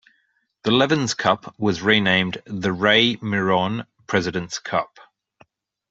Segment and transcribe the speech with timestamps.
[0.63, 4.97] The Levins Cup was renamed the Ray Miron President's Cup.